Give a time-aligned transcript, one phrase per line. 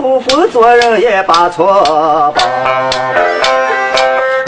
[0.00, 2.42] 不做人也罢，错霸，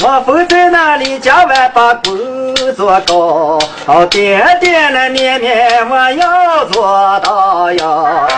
[0.02, 3.58] 我放在那里，家万把工作搞，
[4.06, 8.28] 点点来面面，我要做到呀。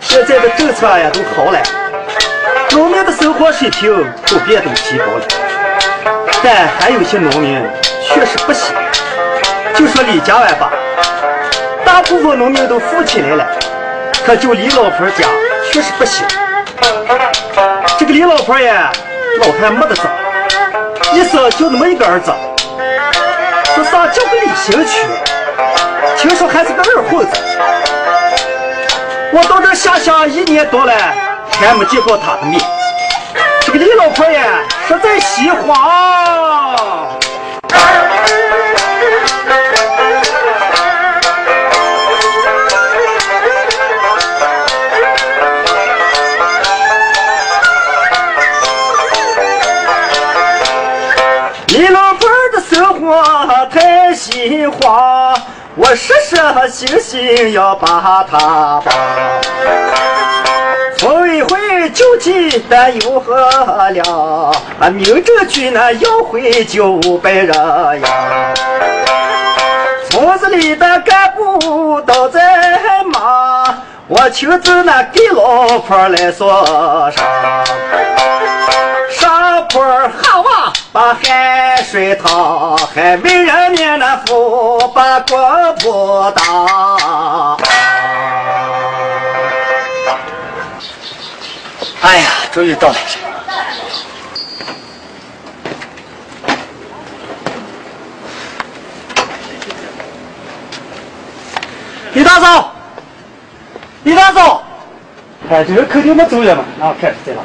[0.00, 1.87] 现在的政策呀，都好了。
[3.38, 5.22] 活水平普遍都提高了，
[6.42, 7.62] 但还有些农民
[8.02, 8.74] 确实不行。
[9.76, 10.72] 就说李家湾吧，
[11.84, 13.46] 大部分农民都富起来了，
[14.26, 15.24] 可就李老婆家
[15.70, 16.26] 确实不行。
[17.96, 18.90] 这个李老婆呀，
[19.40, 20.02] 老汉没得子，
[21.12, 22.32] 一生就那么一个儿子，
[23.76, 25.06] 说啥叫个李兴区，
[26.16, 27.40] 听说还是个二混子。
[29.30, 30.92] 我到这下乡一年多了，
[31.52, 32.60] 还没见过他的面。
[33.70, 35.76] 这个李老婆呀，实在喜欢。
[51.66, 53.22] 李老婆的生活
[53.70, 55.34] 太喜欢，
[55.74, 56.38] 我时时
[56.70, 58.82] 心心要把她抱。
[60.98, 63.36] 分一回酒鸡蛋又喝
[63.90, 64.52] 了，
[64.90, 68.54] 明正军那要回九百人呀。
[70.10, 72.40] 村子里的干部都在
[73.04, 77.24] 忙，我亲自那给老婆来说上。
[79.08, 79.80] 上坡
[80.20, 87.56] 哈娃把海水淌，还为人民那福把国不当。
[92.08, 92.96] 哎呀，终于到了！
[102.14, 102.72] 李大嫂，
[104.04, 104.62] 李大嫂，
[105.50, 107.40] 哎，这个客厅没走远嘛，然后开始在哪？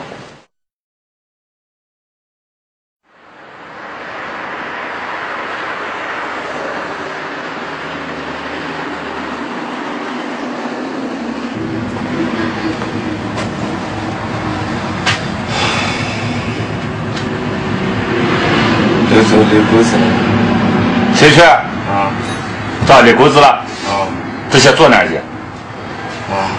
[19.29, 20.01] 就没工资了。
[21.15, 22.11] 谁去啊。
[22.85, 23.47] 咋的工资了。
[23.47, 24.07] 啊。
[24.51, 25.17] 这些坐哪儿去？
[26.33, 26.49] 啊。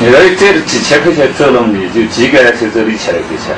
[0.00, 3.54] 你这这几千块钱挣了你就几个人才挣了一千来块钱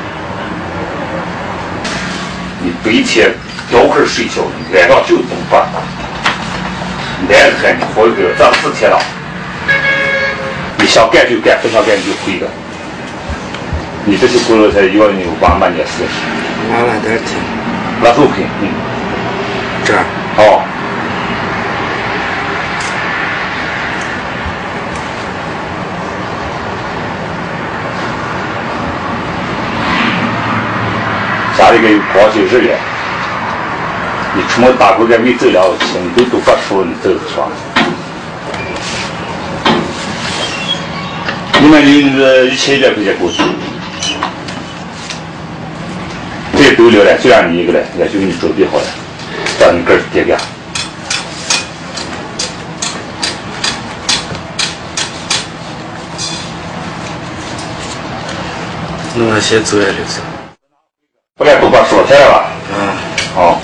[2.62, 3.34] 你白天
[3.68, 4.42] 雕刻睡觉
[4.72, 5.66] 晚上就等爸
[7.28, 8.98] 难男很你活不了这四天了。
[10.78, 12.48] 你想干就干不想干你就回了
[14.08, 16.04] 你这些工作才一万零五万办点事，
[16.70, 17.36] 慢慢点听，
[18.00, 18.68] 那都行，嗯，
[19.84, 19.94] 这，
[20.36, 20.62] 好。
[31.58, 32.78] 家里个有八九十元，
[34.36, 37.48] 你出门打工在没走两钱，都都不说你走不算。
[41.58, 43.42] 你们领着一千一百块钱工资？
[46.76, 48.84] 都了了，就让你一个了，也就给你准备好了，
[49.58, 50.38] 让你个儿爹干。
[59.14, 60.20] 那我先走呀，刘子。
[61.36, 62.50] 不来不把说听了吧？
[62.74, 62.96] 啊，
[63.36, 63.58] 哦。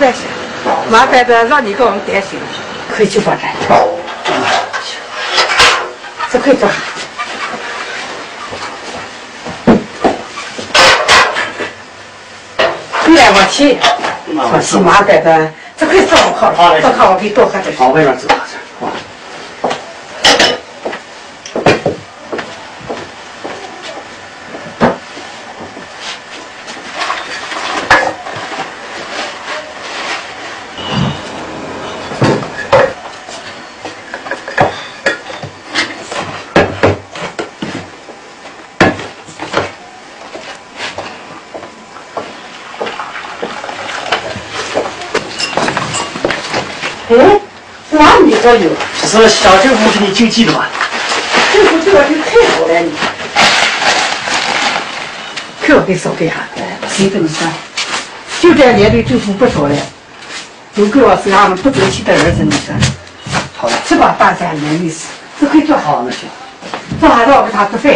[0.00, 0.18] 没事，
[0.92, 2.44] 麻烦的让你给我们担心了，
[2.94, 3.74] 快去吧，这。
[6.30, 6.68] 这快坐。
[13.06, 13.78] 别来往前，
[14.36, 17.74] 放心，麻烦的，这快坐好了，坐好我给多喝点水。
[17.78, 18.28] 往外面走，
[18.80, 18.90] 哇！
[47.10, 47.40] 哎，
[47.90, 48.54] 哪里都
[49.20, 50.68] 是小政府给你救济的吧？
[51.52, 52.90] 政府这个就太好了你。
[55.60, 56.34] 可我给少给下，
[56.88, 57.46] 谁跟你说？
[58.40, 59.76] 就这年对政府不少了，
[60.74, 62.74] 都给我是俺们不争气的儿子，你说。
[63.56, 65.04] 好了，吃饱大餐也没事，
[65.40, 66.20] 这可以做，好，那行，
[66.98, 67.92] 坐下让我给他做饭。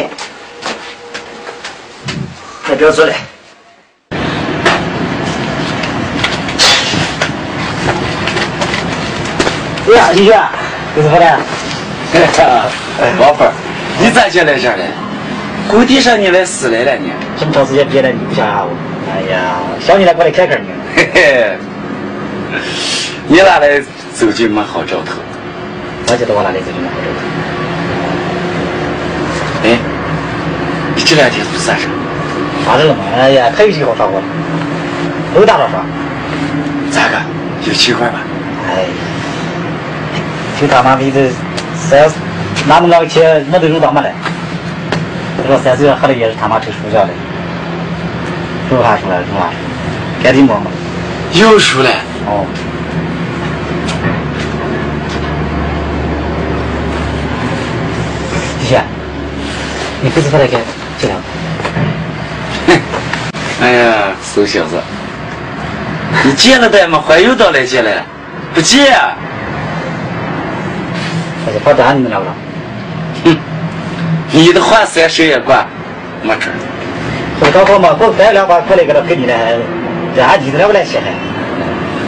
[2.68, 3.12] 那不要走了。
[9.88, 10.40] 哎呀，李轩，
[10.96, 11.26] 这是好的。
[13.20, 13.46] 老婆，
[14.00, 14.84] 你咋进来这儿了？
[15.68, 17.12] 工地上你来死来了你？
[17.38, 18.70] 这么长时间憋着，你不想下我？
[19.12, 20.68] 哎呀，想你来过来看看你。
[20.96, 21.58] 嘿嘿，
[23.28, 23.78] 你哪来
[24.14, 25.20] 走进么好兆头？
[26.08, 27.08] 我觉得我哪里走进么好兆
[29.68, 29.68] 头？
[29.68, 29.76] 哎，
[30.94, 31.88] 你这两天做啥事？
[32.64, 33.04] 啥事了嘛？
[33.20, 34.24] 哎呀，可有几个好耍过了，
[35.34, 35.84] 都大着耍。
[36.90, 37.20] 咋个？
[37.66, 38.20] 有情况吧？
[38.70, 38.86] 哎，
[40.60, 41.20] 就他妈逼的，
[41.74, 42.00] 三
[42.66, 44.08] 拿那么个钱，我都揉到么了？
[45.42, 47.10] 这个三岁喝的也是他妈抽书叫的，
[48.70, 49.18] 揉啥出来？
[49.18, 49.50] 揉啥？
[50.22, 50.72] 该地摸摸。
[51.32, 51.90] 又输了。
[52.26, 52.46] 哦。
[58.60, 58.78] 弟弟，
[60.00, 60.58] 你不是把那个
[60.98, 61.20] 这两？
[62.66, 62.80] 哼！
[63.60, 64.80] 哎呀，瘦小子，
[66.24, 67.02] 你借了的吗？
[67.06, 67.90] 还又到来借了？
[68.54, 69.14] 不借啊？
[71.46, 72.34] 我就跑单你们了了。
[73.24, 73.36] 哼！
[74.32, 75.66] 你的话谁谁也管，
[76.22, 76.52] 没准。
[77.38, 79.32] 我刚好嘛，我带两把过来给他给你了，
[80.14, 81.06] 这俺弟子来不来写还？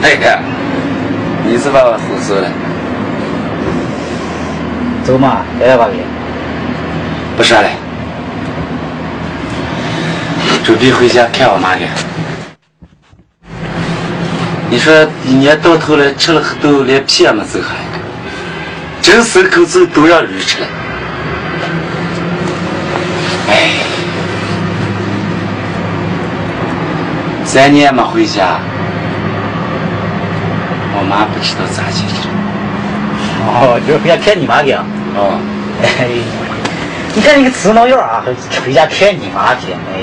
[0.03, 0.39] 哎呀，
[1.45, 2.49] 你是把我唬死了。
[5.05, 6.01] 走嘛，来吧你。
[7.37, 7.69] 不说了，
[10.65, 11.85] 准备回家看我妈去。
[14.69, 14.93] 你说
[15.25, 17.88] 一年到头来吃了都连屁也没走下一个，
[19.09, 20.67] 真是口子都让驴吃了。
[23.49, 23.71] 哎，
[27.43, 28.61] 三年没回家，
[30.95, 32.29] 我妈不知道咋解决。
[33.47, 34.85] 哦，就是回家看你妈去啊？
[35.17, 35.41] 哦，
[35.83, 36.07] 哎，
[37.15, 38.23] 你看你个刺挠样啊，
[38.63, 39.73] 回家看你妈去？
[39.73, 39.99] 哎，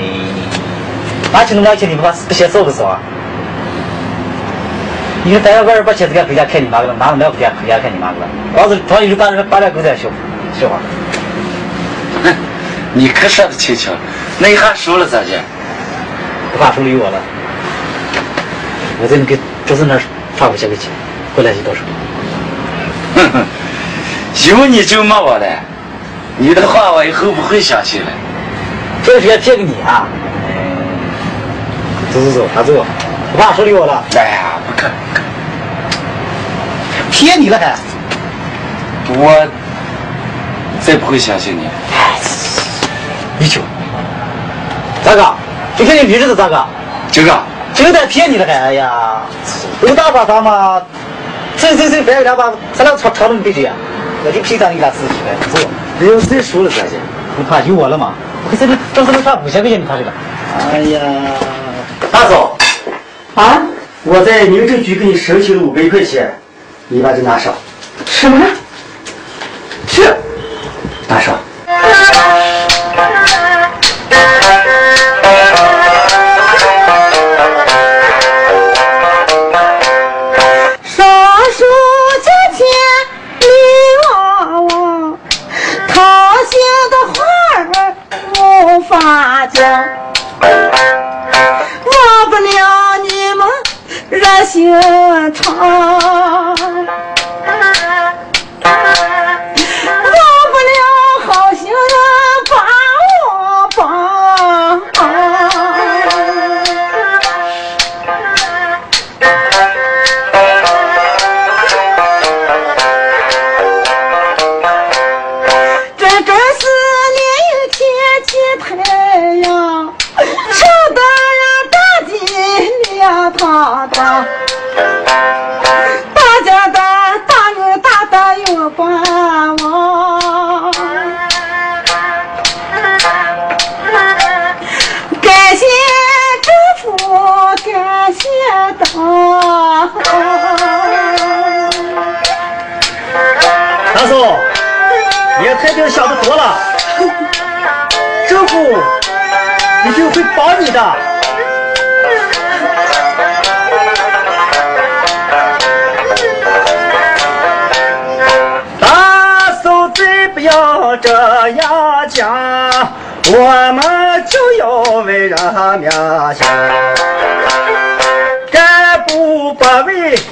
[1.32, 2.98] 拿起那么两钱，你不怕不嫌少不少啊？
[5.26, 8.28] 你说带个儿把钱子给回家看你妈去了，拿那么回家回家看你妈去了？
[8.54, 10.08] 老子装一把把两狗在笑
[10.56, 10.76] 笑话。
[12.22, 12.32] 哼，
[12.94, 13.90] 你可说的轻巧，
[14.38, 15.26] 那一下输了咋的？
[16.52, 17.18] 不怕手里有我了，
[19.02, 20.00] 我在那个桌子那儿
[20.38, 20.92] 插回去个钱，
[21.34, 21.80] 回来就到手。
[23.16, 23.44] 哼哼，
[24.48, 25.46] 有你就骂我了，
[26.38, 28.06] 你的话我以后不会相信了。
[29.02, 30.06] 这是要骗个你啊！
[32.14, 32.86] 走走走，拿走，
[33.32, 34.02] 不怕说理我了。
[34.16, 34.88] 哎呀，不可
[37.10, 37.74] 骗你了还？
[39.08, 39.46] 我
[40.80, 41.68] 再不会相信你。
[43.38, 43.60] 你就，
[45.04, 45.34] 咋个？
[45.76, 46.66] 就看你日子咋个？
[47.12, 47.38] 这个，
[47.74, 48.52] 这个在骗你了还？
[48.52, 49.22] 哎呀，
[49.82, 50.80] 有大把他嘛，
[51.56, 53.74] 走走走，翻两把，咱俩吵吵那么对劲啊？
[54.24, 55.36] 我就凭啥你俩自己呗？
[55.52, 55.68] 走，
[56.00, 56.90] 没有再输了咋的？
[57.36, 58.12] 不怕有我了嘛？
[58.50, 60.10] 我这里正是能赚五千块钱，你看这个。
[60.72, 61.00] 哎呀，
[62.10, 62.55] 大嫂，
[63.36, 63.62] 啊，
[64.02, 66.34] 我在民政局给你申请了五百块钱，
[66.88, 67.54] 你把这拿上。
[68.06, 68.46] 什么？
[69.86, 70.16] 是，
[71.06, 71.38] 拿上。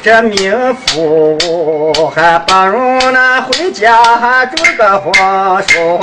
[0.05, 5.99] 这民服务，还不如那回家种个黄树。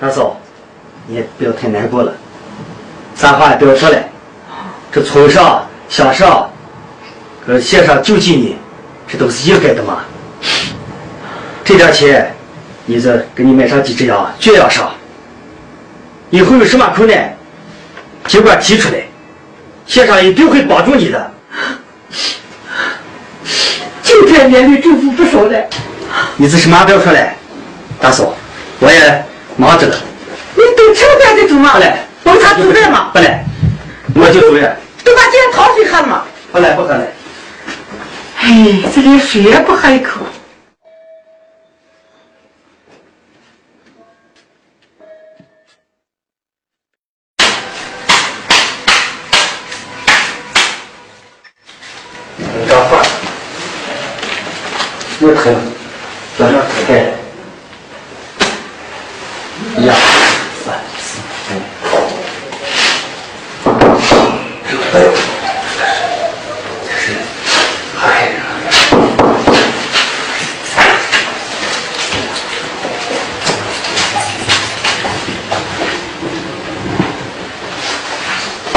[0.00, 0.34] 大嫂，
[1.06, 2.14] 你也不要太难过了，
[3.14, 3.98] 啥话也不要说了。
[4.90, 6.48] 这村上、乡上、
[7.46, 8.56] 呃县上救济你，
[9.06, 9.98] 这都是应该的嘛。
[11.62, 12.34] 这点钱，
[12.86, 14.90] 妮子给你买上几只羊，绝要上。
[16.30, 17.36] 以后有什么困难，
[18.26, 19.02] 尽管提出来，
[19.86, 21.32] 先生一定会帮助你的。
[24.02, 25.58] 就这面的祝福不少了。
[26.36, 27.18] 你是什么不要说了，
[28.00, 28.34] 大嫂，
[28.80, 29.24] 我也
[29.56, 29.94] 忙着呢。
[30.54, 31.78] 你都吃了饭再走嘛不？
[31.78, 33.10] 来，我他走饭嘛？
[33.12, 33.44] 不来，
[34.14, 34.76] 我就走了。
[35.04, 36.24] 都把这糖水喝了嘛？
[36.52, 37.02] 不来，不喝了。
[38.40, 40.20] 哎，这连水也不喝一口。
[52.68, 53.00] 张饭，
[55.20, 55.54] 又疼，
[56.38, 56.90] 咱这腿开。
[59.78, 59.94] 一二
[60.64, 60.66] 三
[60.98, 61.18] 四
[61.52, 61.56] 五。
[64.92, 65.04] 哎呦，
[66.86, 67.04] 这是，
[68.00, 68.36] 哎呀。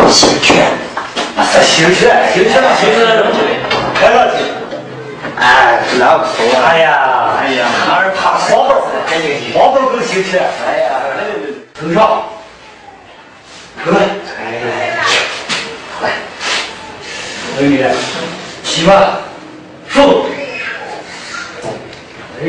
[0.10, 0.48] 行拳，
[1.64, 2.02] 行拳，
[2.34, 2.98] 行拳，行拳，
[3.96, 4.38] 开了去。
[5.38, 5.44] 哎，
[5.98, 6.62] 哪有头啊？
[6.68, 6.88] 哎呀，
[7.40, 8.72] 哎呀，哪儿怕包包？
[9.54, 10.42] 包包更行拳。
[10.68, 10.90] 哎呀，
[11.74, 12.24] 头上，
[13.86, 14.00] 过来，
[14.38, 14.98] 哎呀，
[16.02, 16.06] 来，
[17.58, 17.86] 美女，
[18.64, 19.20] 起吧，
[19.88, 20.26] 手，
[22.42, 22.44] 哎，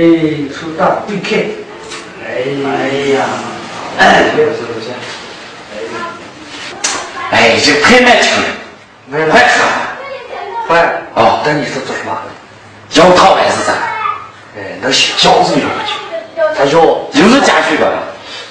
[0.50, 1.30] 手大对开，
[2.26, 2.28] 哎
[3.12, 3.18] 呀，
[3.98, 4.92] 哎，别说不行。
[7.30, 8.42] 哎，这太难听
[9.12, 9.64] 了，快说。
[10.66, 12.10] 快哦那你说做什么？
[12.94, 13.72] 要汤还是啥？
[14.56, 15.92] 哎，那行，饺子有不去？
[16.56, 16.72] 他要。
[17.12, 17.86] 有是家去吧？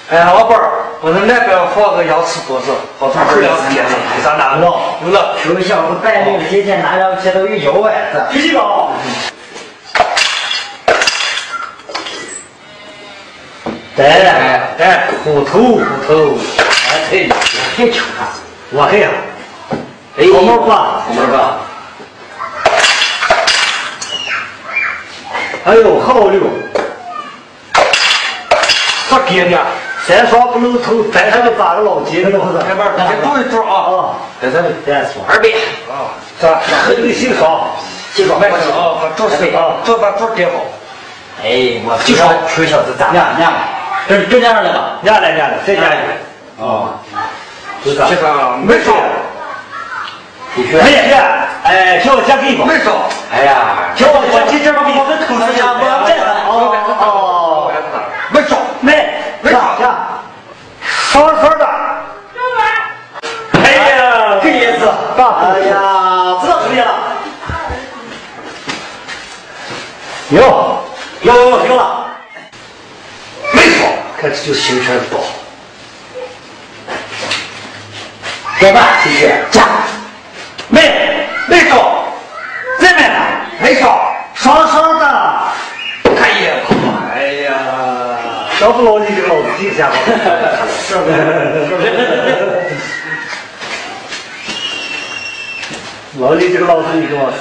[0.10, 3.91] 哎，老板儿，我那那边放个洋瓷锅子，好多二两钱的，
[4.23, 5.36] 咱拿了，有了。
[5.43, 6.65] 就像我带领今
[7.29, 8.91] 天拿两钱都有腰哎，这脾气高。
[13.97, 14.03] 来
[14.79, 16.37] 哎，虎头虎头，
[16.89, 17.29] 哎对，
[17.75, 18.29] 太巧了，
[18.71, 19.09] 我黑呀。
[20.17, 21.35] 哎，好毛瓜，我们说，
[25.65, 26.41] 哎呦，好溜。
[29.09, 29.57] 他爹呢？
[30.07, 32.57] 三双不露头，咱还得抓个老鸡，那不是？
[32.65, 33.73] 开门，先住一住啊。
[33.73, 34.73] 啊，在这里。
[34.85, 35.55] 再说，二遍。
[35.89, 36.62] 啊，是吧？
[36.85, 37.67] 喝这个姓邵，
[38.15, 40.53] 这个卖上啊，把桌子啊，桌把桌叠好。
[41.43, 43.12] 哎，我就说缺小子咋？
[43.12, 43.53] 娘娘，
[44.07, 44.97] 这这样了吧？
[45.03, 46.63] 伢来伢来，再加一个。
[46.63, 46.89] 哦，
[47.85, 48.03] 就这。
[48.09, 48.91] 这个没少，
[50.55, 51.15] 的确，没事。
[51.63, 52.65] 哎，叫我先给吧。
[52.65, 52.91] 没少。
[53.31, 56.51] 哎呀，叫我我今这把我的口子哎呀我这个哦
[56.99, 57.71] 哦，
[58.31, 58.91] 没少，没
[59.41, 60.19] 没少呀，
[60.81, 61.65] 双双的。
[63.63, 64.89] 哎呀，这意思。
[65.19, 65.77] 哎呀，
[66.41, 66.93] 知道出去了，
[70.31, 70.39] 有
[71.23, 72.05] 有有有了，
[73.51, 73.87] 没错，
[74.21, 75.19] 看这就形成多。
[78.59, 79.63] 怎么继续加，
[80.67, 82.03] 没没少，
[82.79, 84.13] 再买没少。
[84.35, 85.05] 双双的，
[86.15, 86.53] 哎呀，
[87.15, 87.51] 哎呀，
[88.61, 89.95] 要不老你这个老子记下吧？
[90.87, 91.15] 是不是？
[96.19, 97.33] 老李这个老子，你给我。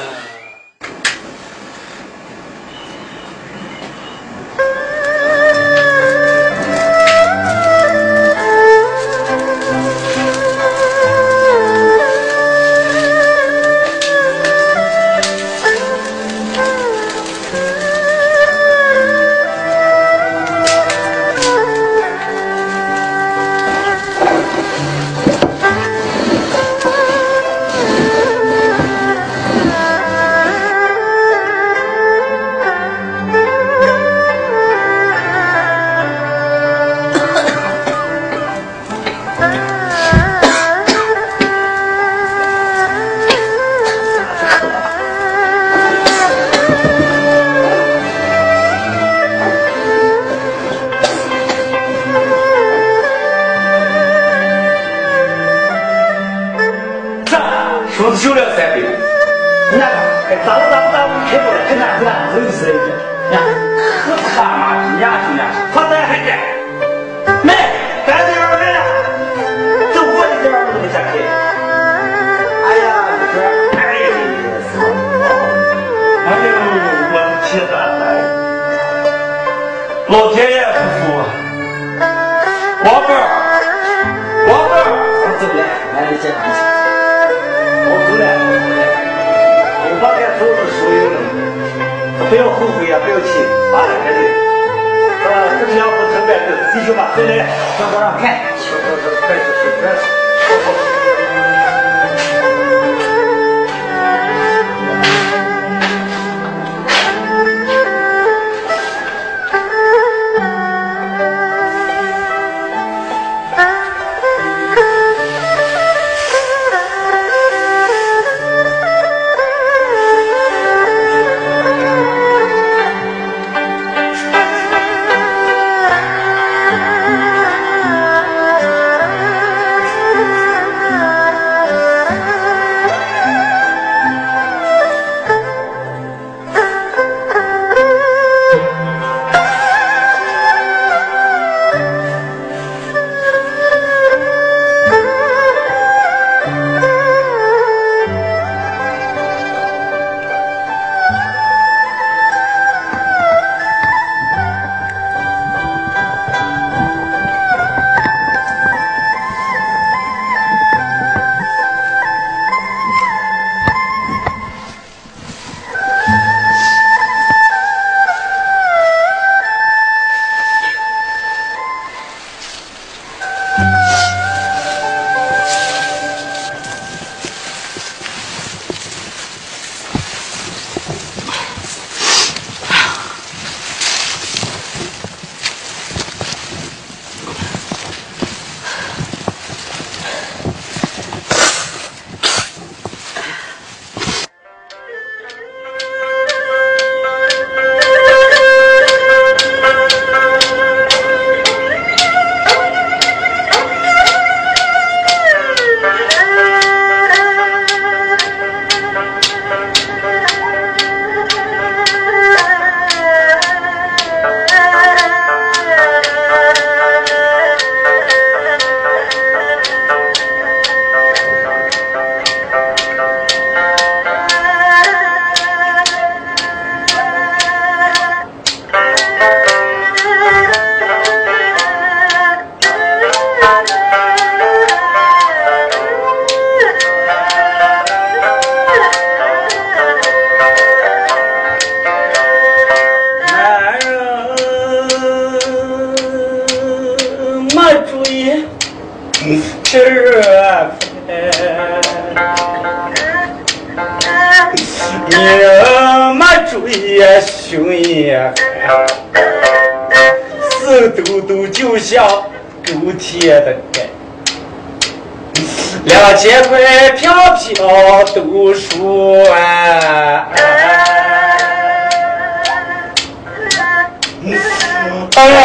[275.19, 275.37] 哎呀，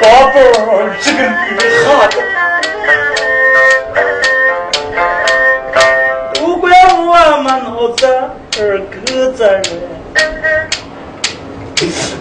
[0.00, 2.16] 宝贝儿，这个女汉子，
[6.32, 7.66] 都怪我没脑
[7.98, 8.00] 子
[8.58, 9.62] 儿够责任，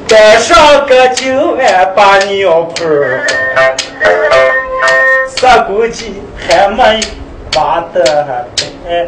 [0.10, 1.64] 带上个九万
[1.96, 3.26] 把尿盆儿，
[5.38, 7.06] 杀估计还没有
[7.62, 8.46] 挖的
[8.84, 9.08] 白。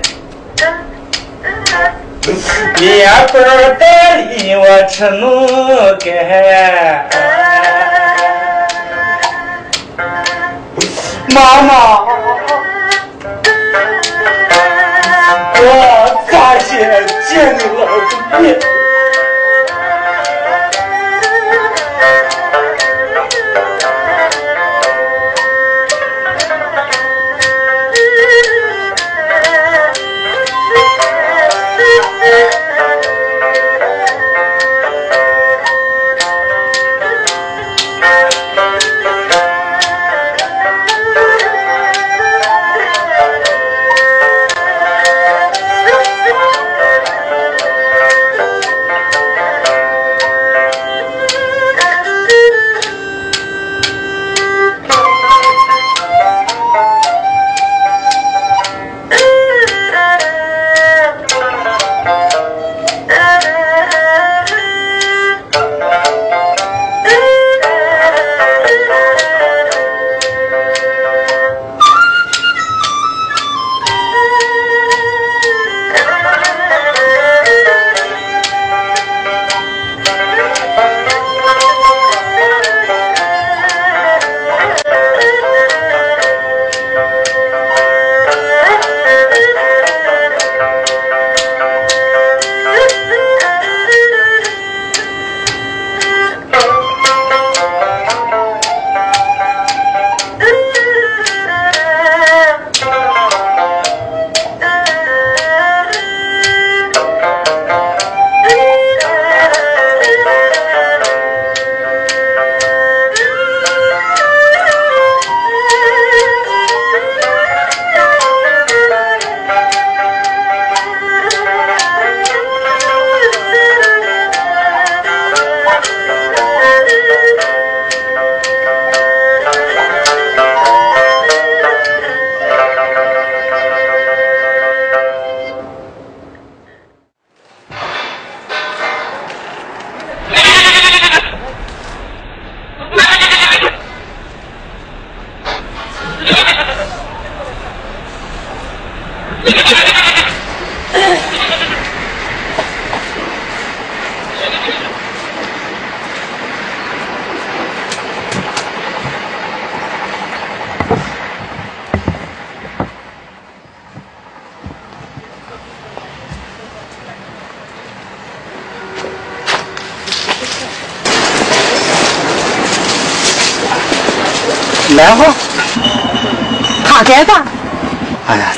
[2.80, 5.48] 面粉带里我吃弄
[5.98, 7.08] 干，
[11.34, 12.06] 妈妈，
[15.56, 15.62] 我
[16.30, 16.68] 咋见
[17.30, 18.77] 见你了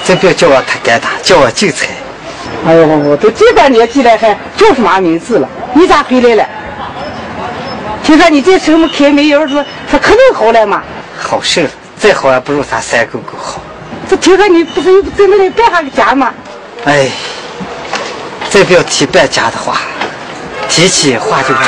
[0.10, 1.90] 再不要叫我他干打，叫我韭菜。
[2.66, 5.48] 哎呦，我都这把年纪了，还叫什么名字了？
[5.74, 6.50] 你咋回来了？
[8.02, 10.82] 听说你这手么开煤窑子，他可能好了嘛？
[11.22, 11.70] 好事了，
[12.00, 13.62] 再好也不如他三狗狗好。
[14.10, 16.34] 这听说你不是又在那里办下个家吗？
[16.86, 17.12] 哎，
[18.50, 19.78] 再不要提搬家的话，
[20.68, 21.64] 提起话就长。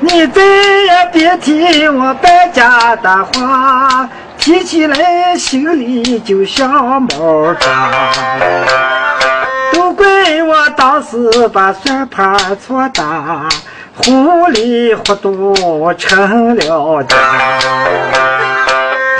[0.00, 4.96] 你再也别提我搬家的话，提起来
[5.36, 7.90] 心里就像毛扎。
[9.72, 10.06] 都怪
[10.44, 13.48] 我当时把算盘错打，
[13.96, 17.16] 糊里糊涂成了家。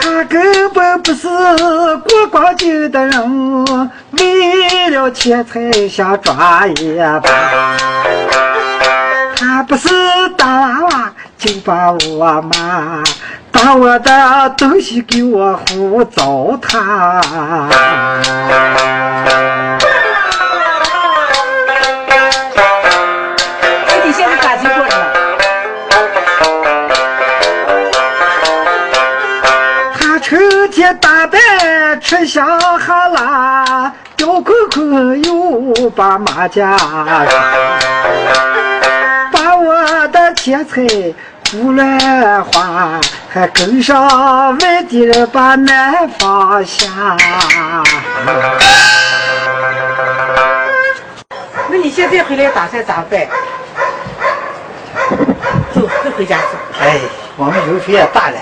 [0.00, 3.64] 他根本不是过光景的人，
[4.12, 7.76] 为了钱财想抓一把。
[9.36, 9.88] 他不是
[11.44, 13.02] 就把我骂，
[13.52, 17.20] 把我的东西给我胡糟蹋。
[24.02, 25.12] 你现在咋结果了？
[30.00, 30.38] 他成
[30.70, 34.80] 天打扮吃香喝辣，吊扣扣
[35.16, 37.06] 又把马甲上，
[39.30, 40.82] 把我的钱财
[41.50, 43.00] 胡乱花，
[43.32, 47.16] 还跟上外地人把南方下。
[51.68, 53.26] 那你现在回来打算咋办？
[55.74, 56.56] 走，快回家走。
[56.80, 56.98] 哎，
[57.36, 58.38] 我们油水也大了，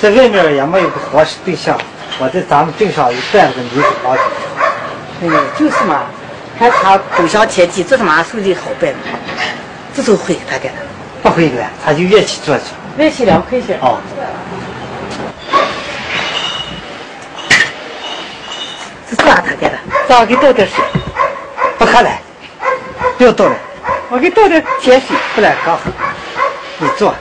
[0.00, 1.76] 在外面也没有个合适对象，
[2.18, 4.20] 我在咱们镇上又办了个女子房子。
[5.22, 6.02] 哎呦，就是嘛，
[6.58, 8.98] 还差走向前进，做什么手机好办嘛？
[9.94, 10.80] 这都会他干的，
[11.22, 12.64] 不会了，他就乐器做去。
[12.98, 13.78] 外气两块钱。
[13.80, 13.98] 哦，
[19.08, 19.78] 这是啥他干的？
[20.08, 20.84] 咋给倒点水？
[21.78, 22.10] 不喝了，
[23.16, 23.54] 不要倒了，
[24.10, 25.16] 我给倒点甜水。
[25.34, 25.82] 不然刚好。
[26.78, 27.14] 你坐。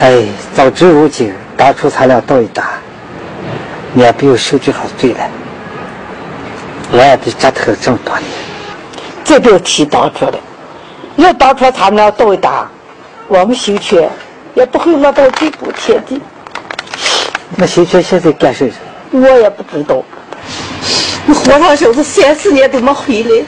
[0.00, 0.22] 哎，
[0.54, 2.74] 早知如今，当初咱俩倒一打，
[3.92, 5.20] 你也比我受这好罪了。
[6.92, 8.28] 我也得折腾了这么多年。
[9.24, 10.38] 再不要提当初了，
[11.16, 12.68] 要当初咱们俩倒一打，
[13.28, 14.00] 我们新区
[14.54, 16.20] 也不会落到这步田地。
[17.56, 18.72] 那新圈现在干什么？
[19.12, 20.02] 我也不知道。
[21.26, 23.44] 那和尚小子三四年都没回来，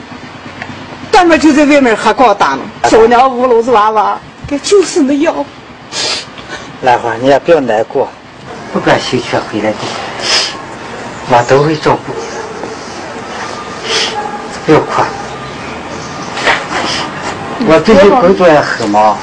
[1.11, 2.59] 专门就在外面喝光打呢。
[2.89, 5.35] 小娘屋篓子娃娃，这就是那样。
[6.81, 8.07] 兰花，你也不要难过，
[8.73, 9.77] 不管新圈回来不，
[11.29, 12.27] 我都会照顾你的。
[14.65, 15.03] 不要哭。
[17.69, 19.17] 我最近工作也很忙，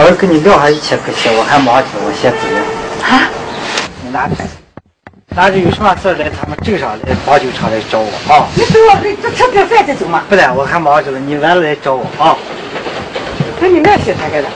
[0.00, 2.58] 我要跟你撂下一切不行，我还忙着，我先走了。
[3.04, 3.28] 啊？
[4.02, 4.34] 你拿着，
[5.36, 8.48] 拿着有什么事来他们镇上来八酒厂来找我啊！
[8.54, 8.96] 你等我
[9.36, 10.22] 吃点饭再走嘛。
[10.26, 12.34] 不然我还忙着了，你完了来找我啊！
[13.60, 14.48] 那你那些他干的？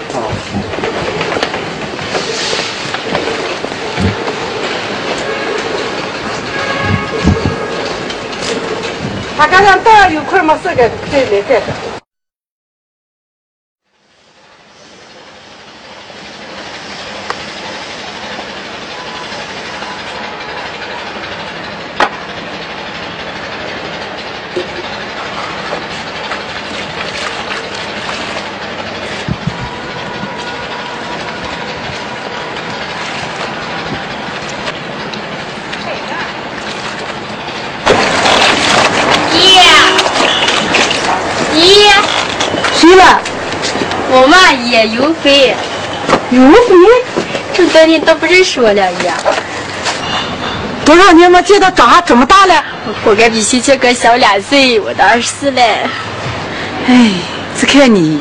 [9.36, 11.66] 他刚刚当然有空没事干再来干的。
[39.36, 39.58] 姨，
[41.54, 41.90] 姨，
[42.74, 43.20] 谁了？
[44.10, 44.26] 我
[44.84, 45.54] 嘛也有肥，
[46.30, 46.74] 有肥？
[47.54, 49.16] 这么多年都不认识我了呀。
[50.84, 52.62] 多少年没见到长这么大了？
[53.04, 55.62] 我该比秀秋哥小两岁，我都二十四了。
[56.86, 57.10] 哎，
[57.58, 58.20] 只看你，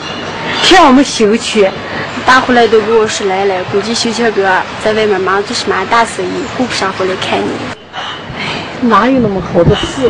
[0.63, 1.69] 看我们新区，
[2.25, 4.49] 大回来都跟我说来了，估计秀秋哥
[4.83, 7.49] 在外面忙做什么大生意，顾不上回来看你。
[8.37, 8.43] 哎
[8.81, 10.09] 哪有那么好的事？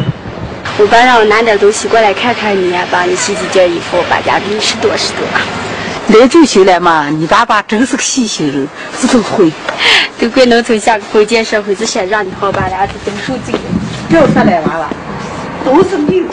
[0.78, 5.63] 我爸让我拿点东西过来看看你，帮你洗几件衣服，把家里拾掇拾掇。
[6.10, 8.68] 来就行了嘛，你爸爸真是个细心人，
[9.02, 9.52] 这都会。
[10.20, 13.60] 都怪农村下封建社会，这些让你好把俩子都受罪了。
[14.10, 14.90] 不要说赖娃娃，
[15.66, 16.24] 都是你。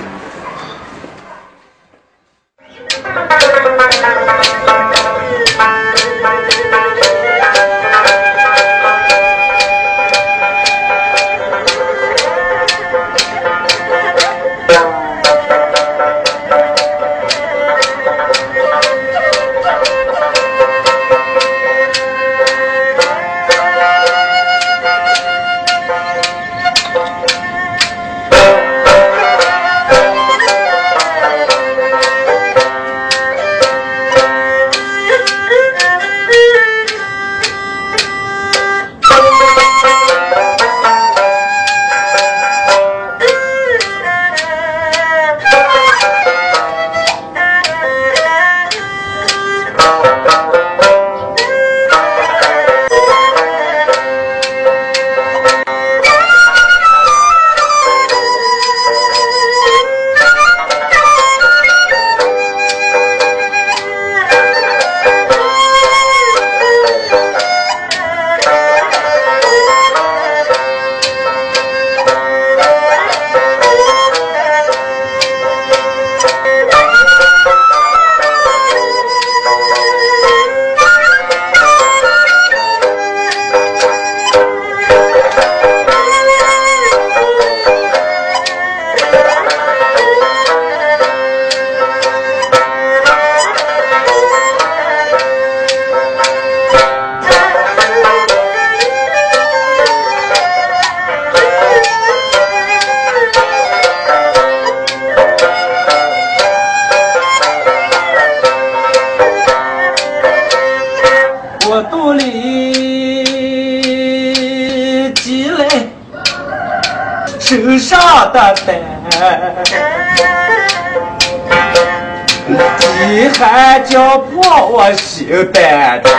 [125.33, 126.11] 我心担着，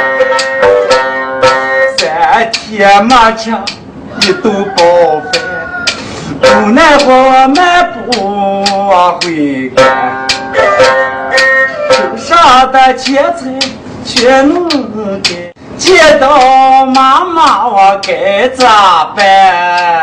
[1.98, 3.52] 三天没吃
[4.22, 4.82] 一顿饱
[5.34, 5.34] 饭，
[6.42, 10.26] 无奈我迈步往回赶，
[11.90, 13.42] 手上的钱财。
[14.04, 14.68] 却能
[15.22, 20.01] 给，见到妈妈我该咋办？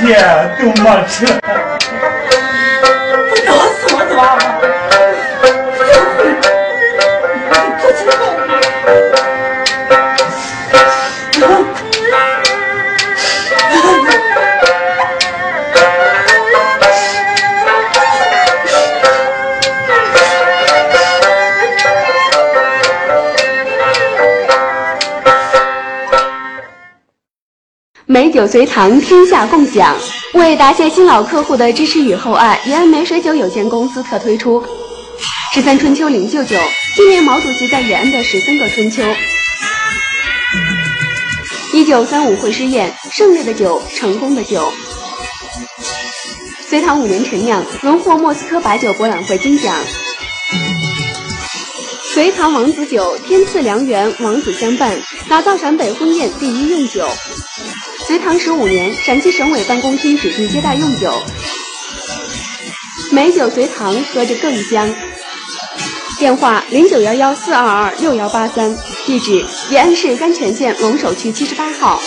[0.00, 1.49] 天都没吃。
[28.30, 29.96] 酒随堂，天下共享。
[30.34, 34.64] 为答谢新老客户的支持与厚爱，延安美水酒有限公司特推出
[35.52, 36.56] 十三春秋领袖酒，
[36.96, 39.02] 纪念毛主席在延安的十三个春秋。
[41.72, 44.72] 一九三五会师宴，胜利的酒，成功的酒。
[46.68, 49.74] 隋唐五年陈酿，荣获莫斯科白酒博览会金奖。
[52.12, 57.08] 隋唐王子酒，天赐良缘，王子相伴，打造陕北婚宴第一用酒。
[58.10, 61.22] 隋唐十五年，陕西省委办公厅指定接待用酒。
[63.12, 64.92] 美酒隋唐，喝着更香。
[66.18, 72.02] 电话零九幺幺四二二六幺八三，地址延安市甘泉县龙首区七十八号。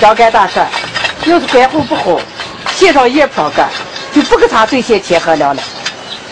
[0.00, 0.60] 跟你张干大事，
[1.26, 2.18] 要是管护不好，
[2.74, 3.68] 线上叶票干，
[4.14, 5.62] 就不给他兑现钱和粮了。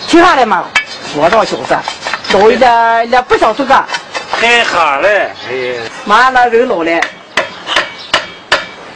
[0.08, 0.64] 听下来嘛，
[1.14, 1.76] 我让小子，
[2.32, 3.86] 老一点也不想做干，
[4.40, 7.00] 太好了，哎呀，妈那人老了，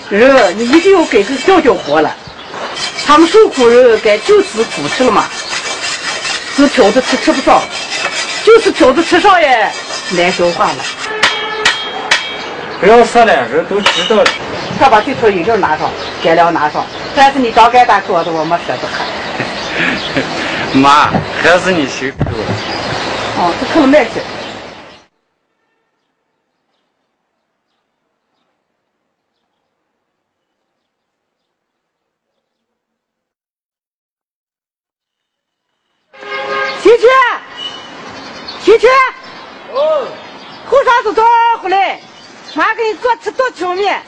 [0.09, 2.11] 人你一定要给个教教活了。
[3.07, 5.27] 他们受苦人该就此苦吃了嘛，
[6.57, 7.61] 是挑着吃吃不上，
[8.43, 9.71] 就是挑着吃上也
[10.13, 10.77] 难消化了。
[12.83, 14.25] 不要说了，人都知道了。
[14.77, 15.89] 快把这套饮料拿上，
[16.21, 16.85] 干粮拿上。
[17.15, 19.05] 但是你张干大说的，我没舍得喝。
[20.81, 21.09] 妈，
[21.41, 22.45] 还是你辛苦了。
[23.39, 24.21] 哦，这可能卖去。
[36.83, 37.07] 琪琪，
[38.65, 38.89] 琪琪，
[39.73, 40.09] 哦，
[40.67, 41.23] 后啥子早
[41.63, 42.01] 回来？
[42.55, 44.03] 妈给你做吃豆条面。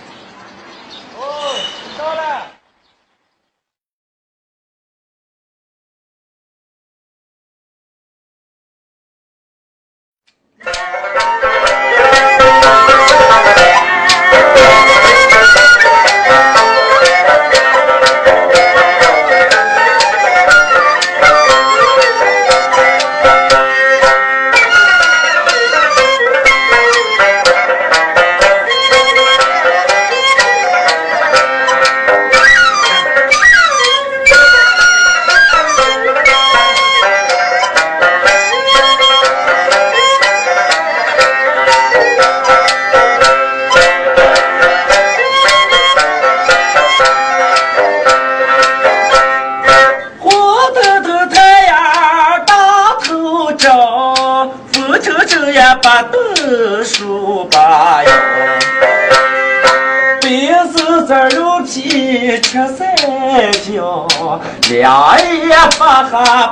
[1.19, 1.55] 哦，
[1.99, 2.54] 火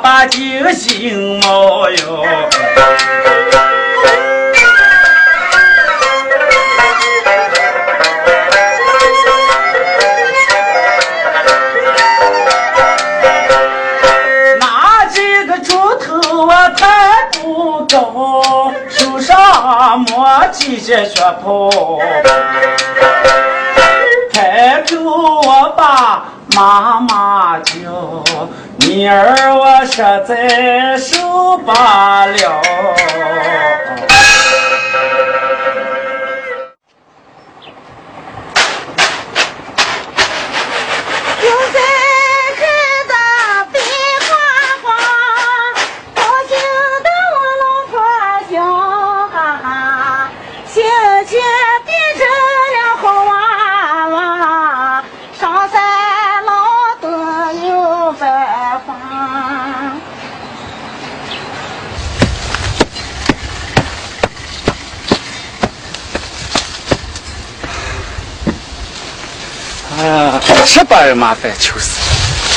[0.03, 0.39] 把酒
[0.73, 2.25] 心冒哟。
[14.61, 21.92] 那几个猪头我抬不高，手上摸几件血泡。
[31.75, 32.02] 受
[71.13, 72.01] 这麻烦求死！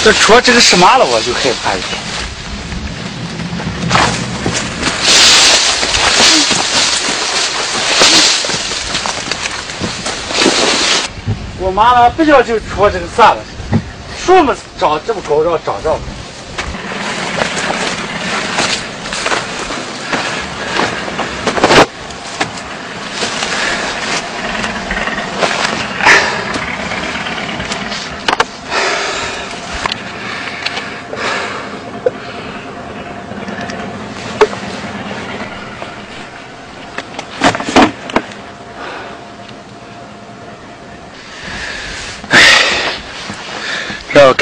[0.02, 2.02] 这戳这个什么了，我就害怕一点。
[11.60, 13.44] 我妈呢，不要就出这个啥了，
[14.26, 16.15] 树么长这么高，让长这么高。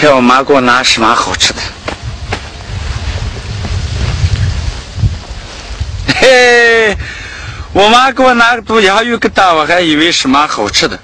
[0.03, 1.61] 看我妈给我拿什么好吃的。
[6.13, 6.93] 嘿，
[7.71, 10.99] 我妈给我拿个毒鸭鱼疙瘩，我还以为什么好吃的。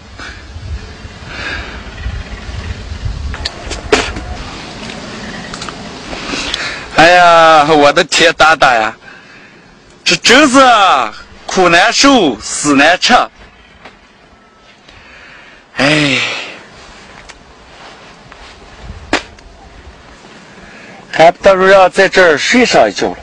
[6.97, 8.93] 哎呀，我的天大大呀，
[10.04, 10.60] 这真是
[11.45, 13.14] 苦难受，死难吃。
[15.78, 16.20] 哎。
[21.20, 23.17] 还不如让在这儿睡上一觉了。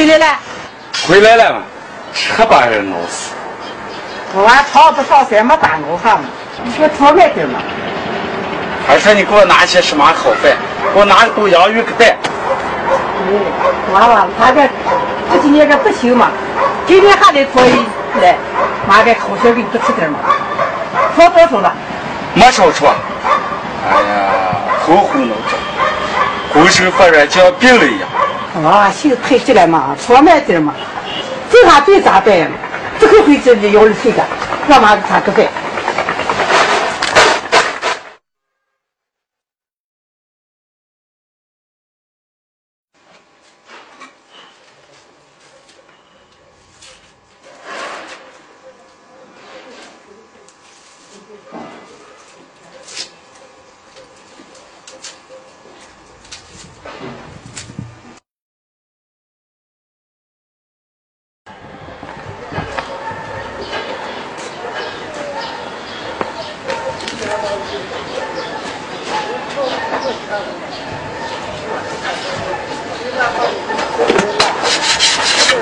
[0.00, 0.26] 回来了？
[1.06, 1.62] 回来了嘛，
[2.14, 3.32] 车把人弄死。
[4.32, 6.22] 昨晚炒不上山，没耽误哈嘛。
[6.64, 7.58] 你说炒面点嘛？
[8.88, 10.56] 还说你给我拿些什么好饭？
[10.94, 12.16] 给我拿个豆洋芋个蛋。
[12.88, 14.66] 哎，娃娃，他这
[15.34, 16.30] 这几年这不行嘛，
[16.86, 17.86] 今天还得做一
[18.22, 18.36] 来，
[18.88, 20.18] 妈给烤小给你多吃点嘛？
[21.14, 21.74] 炒多少了？
[22.32, 22.86] 没少出。
[22.86, 24.32] 哎呀，
[24.86, 25.60] 头昏脑胀，
[26.54, 28.08] 浑身发软，像病了一样。
[28.54, 30.74] 啊，心太急了嘛，说慢点嘛。
[31.50, 32.50] 这下对咋办？
[32.98, 34.22] 这个回这里要是睡的，
[34.68, 35.46] 让妈给他个饭。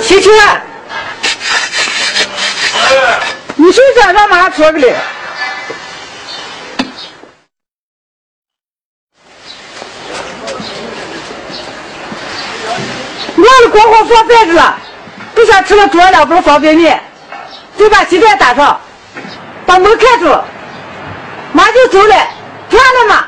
[0.00, 0.30] 琪琪，
[3.56, 4.00] 你睡这
[4.68, 4.94] 让妈做个嘞。
[13.36, 14.78] 我是过后放饭去了，
[15.34, 17.00] 不想吃了煮了两包方便面，
[17.78, 18.78] 就把鸡蛋打上，
[19.64, 20.26] 把门开住，
[21.52, 22.14] 妈就走了，
[22.68, 23.24] 听了吗？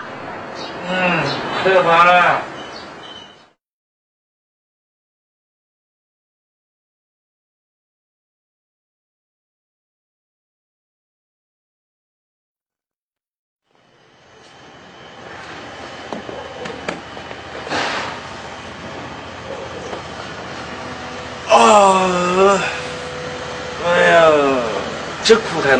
[0.88, 1.22] 嗯，
[1.64, 2.42] 吃饭了。
[21.52, 22.62] 啊！
[23.84, 24.30] 哎呀，
[25.24, 25.34] 这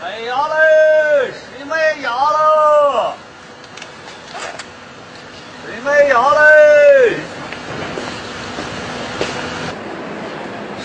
[0.00, 0.20] 哎！
[0.20, 0.20] 呀！
[0.20, 3.12] 卖鸭嘞，谁卖鸭喽？
[5.66, 7.16] 谁卖鸭嘞？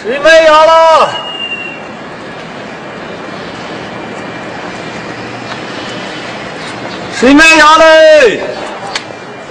[0.01, 1.09] 谁卖鸭了？
[7.20, 8.41] 谁卖鸭嘞？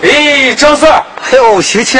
[0.03, 1.03] 哎，张四，哎
[1.37, 1.99] 呦，秀气！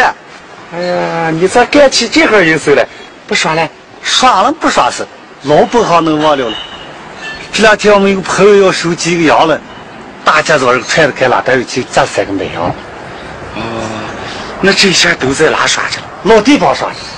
[0.75, 2.87] 哎呀，你咋干起这行营生来？
[3.27, 3.69] 不耍了？
[4.03, 5.07] 耍了不耍是？
[5.45, 6.57] 老本行能忘了了。
[7.53, 9.61] 这两天我们一个朋友要收几个羊了，
[10.24, 12.64] 大家早上揣着开拉单位去咱三个买羊。
[13.57, 13.61] 哦，
[14.62, 15.98] 那这些都在哪耍着？
[16.22, 16.96] 老地方耍去。
[16.96, 17.12] 哎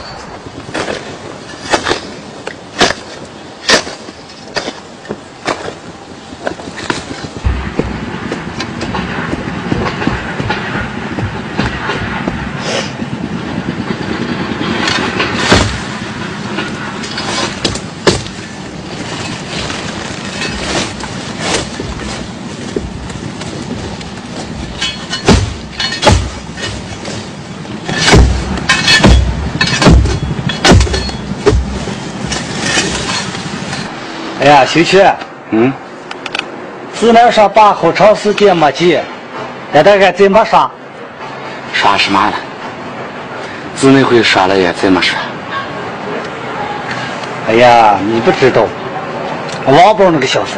[34.74, 35.02] 呀，秀气，
[35.50, 35.72] 嗯，
[36.92, 39.04] 自那上班好长时间没见，
[39.72, 40.70] 现在还怎么耍？
[41.72, 42.32] 耍什么了？
[43.76, 45.18] 自那回耍了也怎么耍？
[47.48, 48.62] 哎呀，你不知道，
[49.66, 50.56] 王宝那个小子，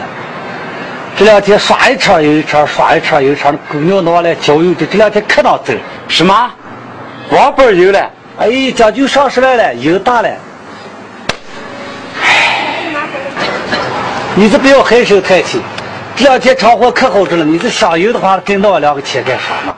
[1.17, 5.79] 这两天耍一场又一场，耍一场又一场，姑娘闹来交友的，这两天可当真。
[6.09, 6.51] 什么？
[7.31, 8.11] 王宝有了？
[8.39, 10.29] 哎，将就上十来了，瘾大了。
[14.39, 15.63] 你这不要唉声叹气，
[16.15, 17.45] 这两天长活可好着了。
[17.45, 19.75] 你这想油的话，跟到我两个钱干啥嘛？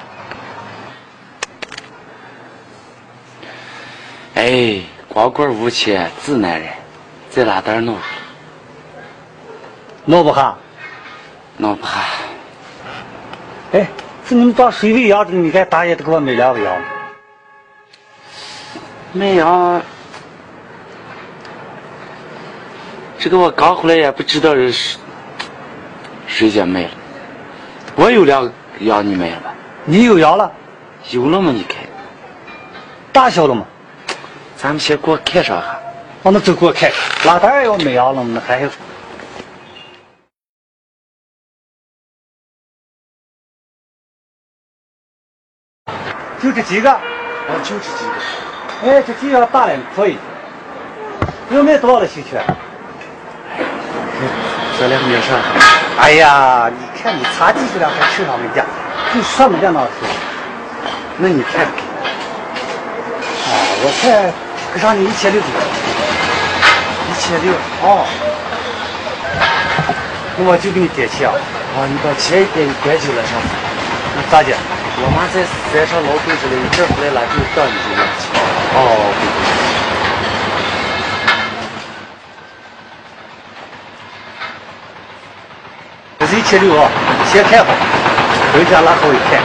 [4.34, 6.68] 哎，光棍无钱自难人，
[7.30, 7.96] 在哪点弄？
[10.04, 10.56] 弄不下。
[11.56, 11.92] 弄不下。
[13.72, 13.86] 哎，
[14.28, 16.76] 是你们当水喂羊的，你看大爷都给我买两个羊。
[19.12, 19.80] 买羊，
[23.18, 24.96] 这个我刚回来也不知道是
[26.28, 26.90] 谁家卖了。
[27.96, 29.52] 我有两个药你卖了吧？
[29.84, 30.52] 你有羊了？
[31.10, 31.50] 有了吗？
[31.50, 31.78] 你看，
[33.12, 33.66] 大小了吗？
[34.56, 35.80] 咱们先给我看上哈。
[36.22, 37.26] 哦，那就给我看看。
[37.26, 38.70] 拉单要买羊了，那还有。
[46.40, 46.88] 就这几个？
[46.92, 48.92] 哦，就这几个。
[48.92, 50.16] 哎，这几个大的可以。
[51.50, 52.36] 要买多少的西去？
[54.78, 55.36] 这两面上。
[55.98, 58.64] 哎呀，你看你差几十两还吃上没价，
[59.12, 59.88] 就上没价那是。
[61.18, 61.68] 那你看，啊，
[63.82, 64.32] 我才
[64.72, 65.48] 给上你一千六多。
[67.10, 67.52] 一千六。
[67.82, 68.06] 哦。
[70.38, 71.34] 那我就给你点钱啊。
[71.74, 73.32] 哦，你把钱一点就点就了，上。
[74.14, 74.54] 那咋的？
[75.00, 78.30] 我妈在山上劳动之类，一阵回来了就到你这边去。
[78.74, 78.78] 哦，
[86.18, 86.88] 这是一千六啊，
[87.32, 87.66] 先看好，
[88.54, 89.42] 回家拉好一看。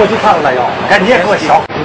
[0.00, 1.77] 我就怕了哟，赶紧给我削。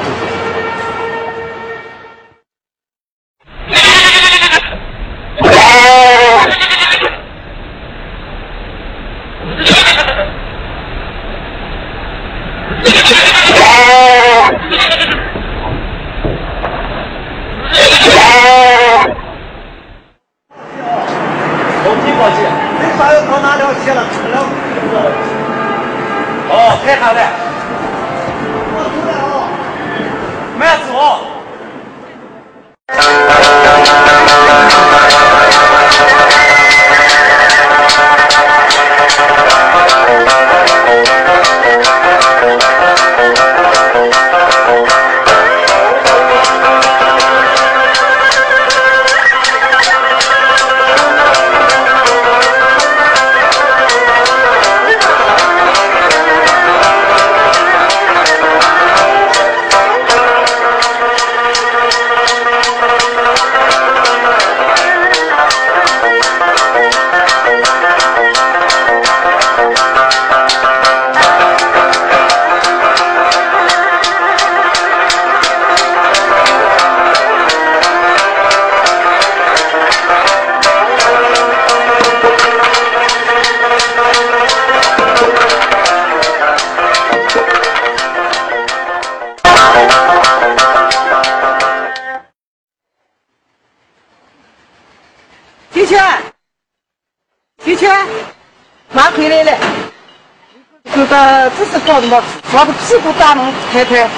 [103.24, 104.10] 个屁股打能抬抬，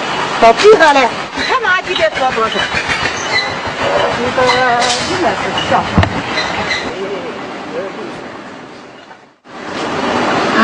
[0.41, 1.07] 到地上来，
[1.47, 2.55] 看妈几点多多少？
[4.17, 4.41] 这个
[5.11, 5.37] 应该是
[5.69, 5.77] 小。
[10.57, 10.59] 啊，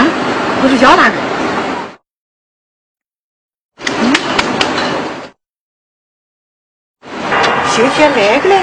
[0.63, 1.15] 我是要哪个？
[4.01, 4.03] 嗯，
[7.69, 8.53] 秀秀来个嘞。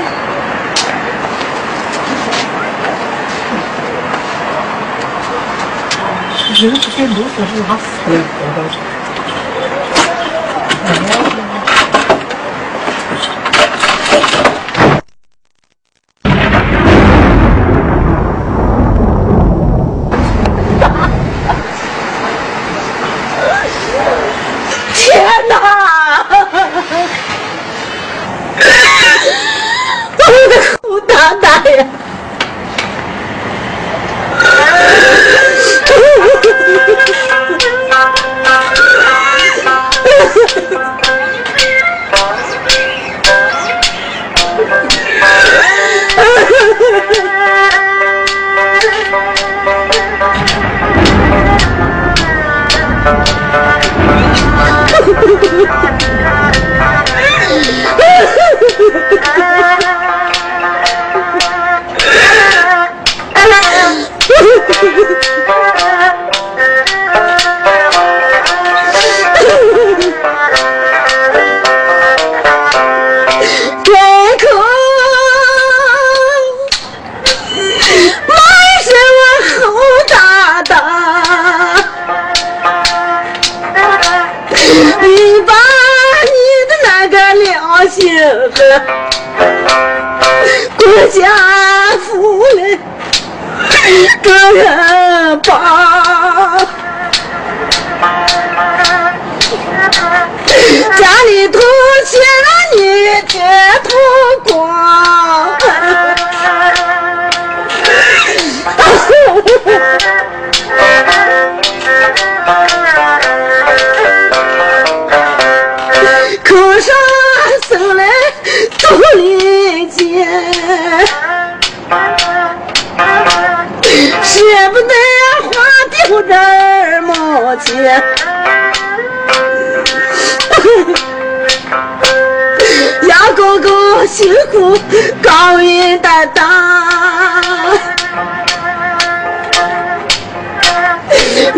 [6.60, 8.12] 人不给路是拉死的。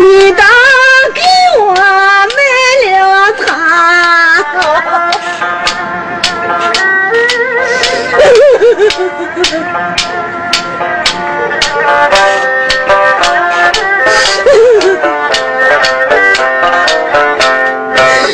[0.01, 0.43] 你当
[1.13, 1.21] 给
[1.59, 1.79] 我买
[2.89, 3.45] 了它。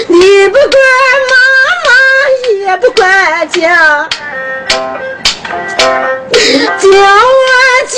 [0.07, 0.72] 你不管
[1.30, 1.36] 妈
[1.84, 1.89] 妈，
[2.59, 3.03] 也不管
[3.49, 4.07] 家，
[6.80, 7.47] 叫我
[7.88, 7.95] 今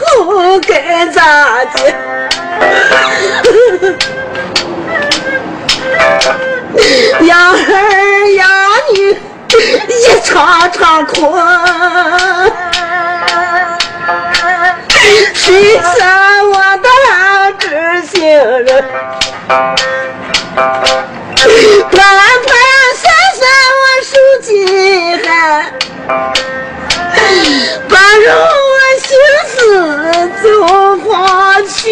[0.00, 1.20] 后该咋
[10.22, 11.36] 一场场空，
[15.34, 15.90] 谁说
[16.52, 16.86] 我的
[17.58, 17.66] 知
[18.06, 18.84] 心人？
[21.90, 21.98] 盘
[22.46, 22.48] 盘
[22.94, 23.02] 算
[23.34, 23.42] 算
[23.80, 24.12] 我手
[24.42, 24.46] 机
[25.26, 25.26] 还，
[27.88, 28.24] 把肉
[28.70, 29.10] 我心
[29.48, 29.52] 思
[30.40, 30.44] 就
[31.00, 31.10] 黄
[31.66, 31.82] 泉。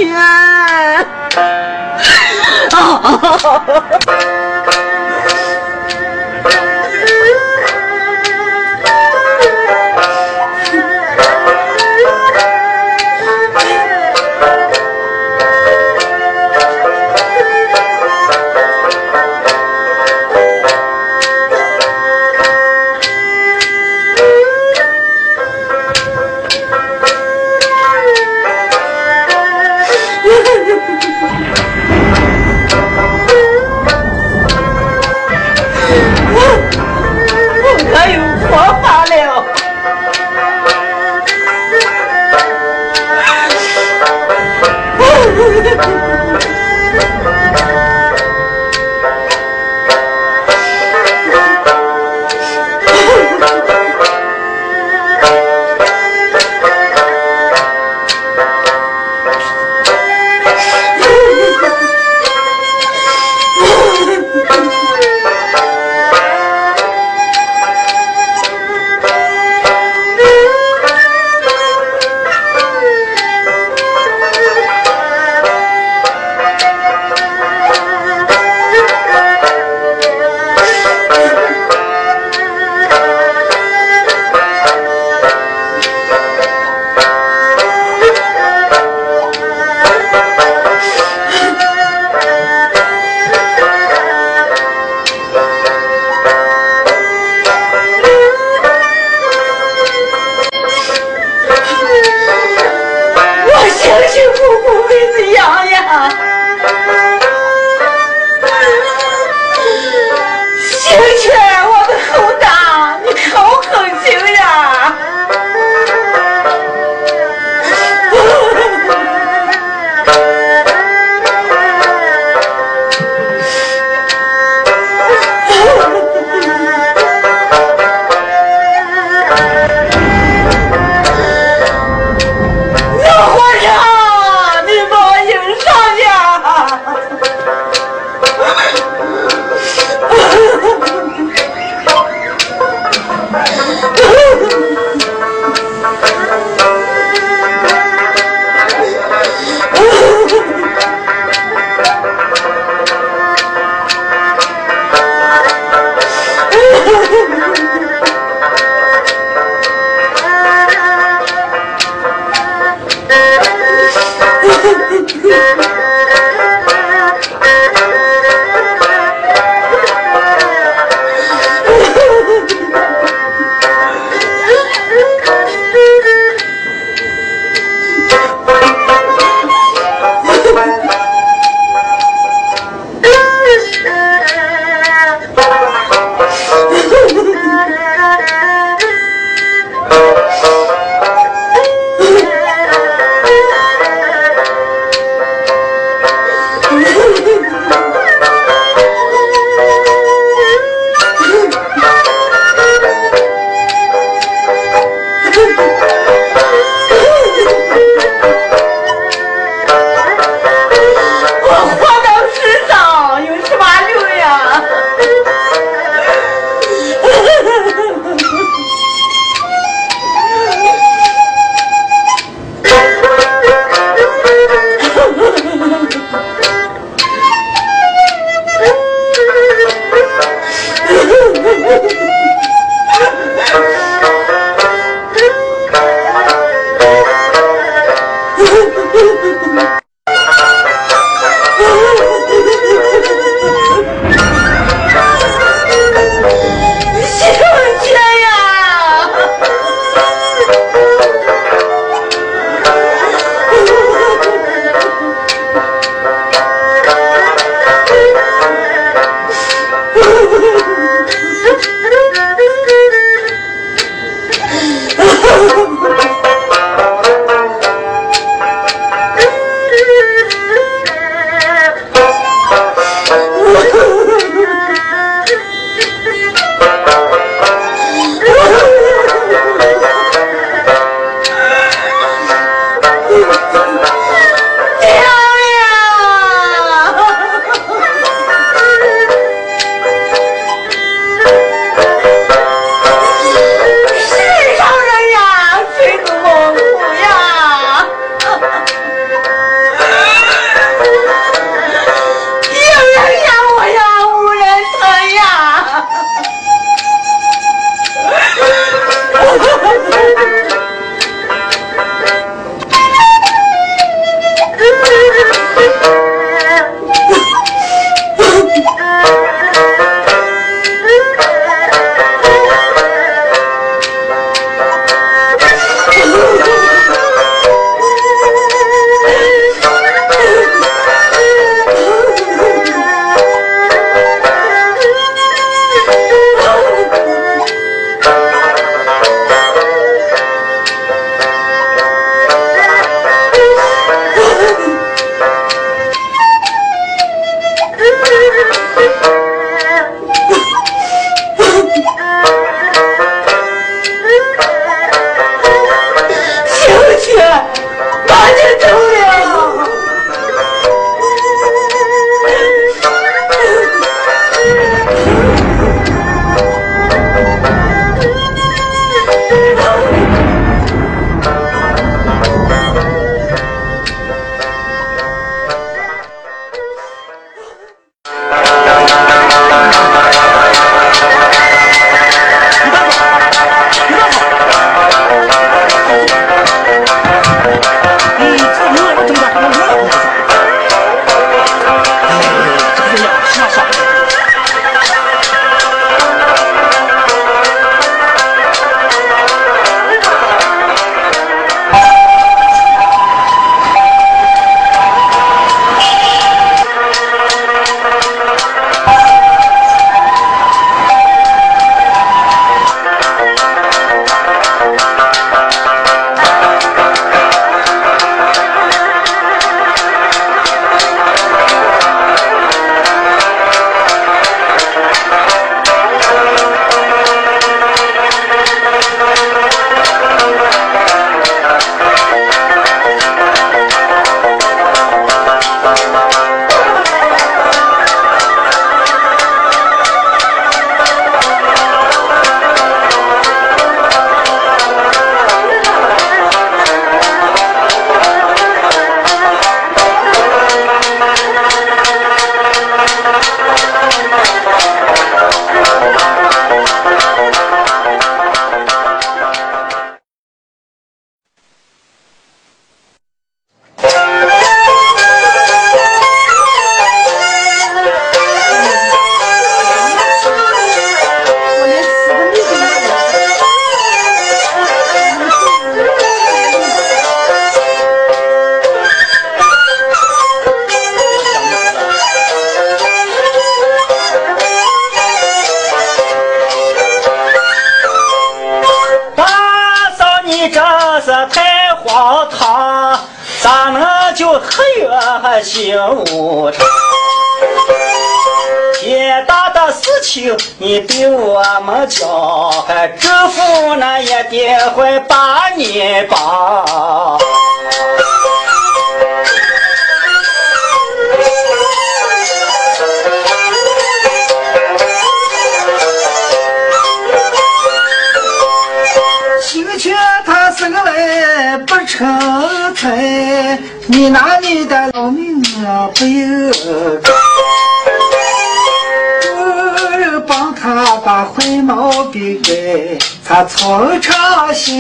[533.61, 534.73] 他从长休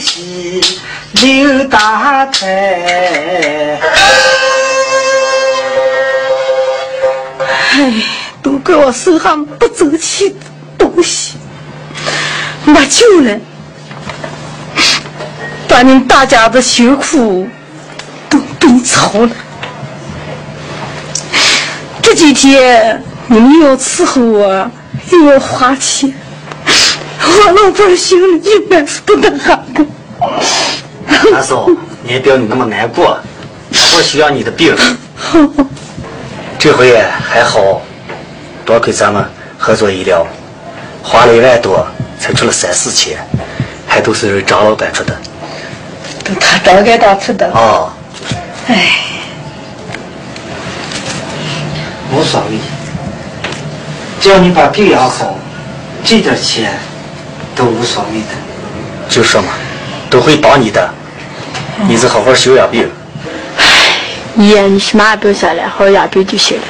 [0.00, 0.64] 息
[1.20, 2.46] 刘大太。
[7.74, 7.92] 哎，
[8.42, 10.34] 都怪我手上不争气
[10.78, 11.36] 东西，
[12.64, 13.38] 没救了。
[15.68, 17.46] 把你们大家的辛苦
[18.30, 19.30] 都被操了。
[22.02, 24.70] 这几天你们要伺候我，
[25.10, 26.12] 又要花钱，
[27.32, 29.84] 我老伴心里一般是不能安的。
[31.34, 31.66] 阿嫂，
[32.02, 33.18] 你也不要你那么难过，
[33.96, 34.76] 我需要你的病。
[36.58, 37.80] 这回还好，
[38.64, 39.24] 多亏咱们
[39.58, 40.26] 合作医疗，
[41.02, 41.86] 花了一万多，
[42.20, 43.18] 才出了三四千，
[43.86, 45.18] 还都是张老板出的。
[46.22, 47.50] 都他张给他出的。
[47.52, 47.90] 哦，
[48.68, 48.90] 哎，
[52.12, 52.58] 无所谓，
[54.20, 55.36] 只要你把病养好，
[56.04, 56.78] 这点钱
[57.54, 58.28] 都无所谓的。
[59.08, 59.48] 就说嘛，
[60.08, 60.88] 都会帮你的，
[61.86, 62.88] 你就好好休养病。
[63.58, 63.64] 哎
[64.36, 66.64] 爷，你什么也不用想了，好好养病就行了。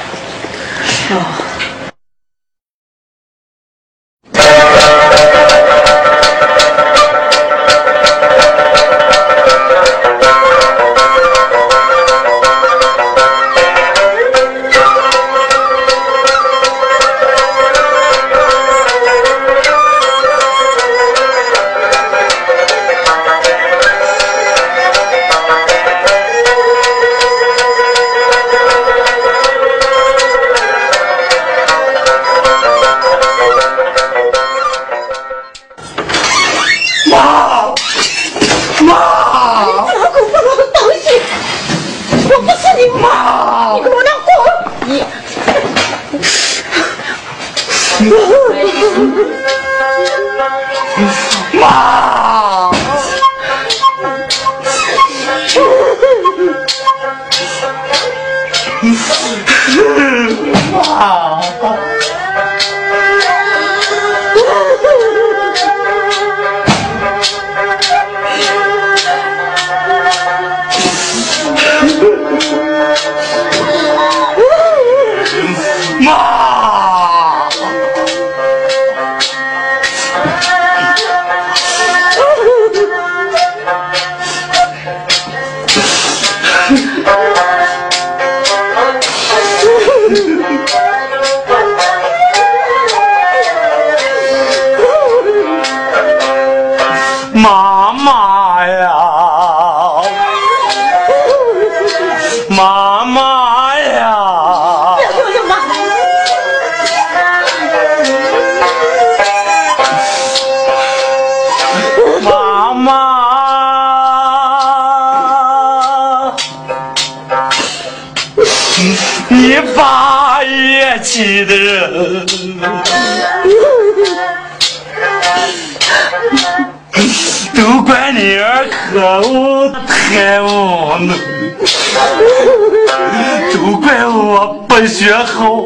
[133.52, 135.64] 都怪我不学好，